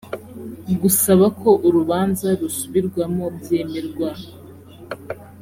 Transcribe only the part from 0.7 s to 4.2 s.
gusaba ko urubanza rusubirwamo byemerwa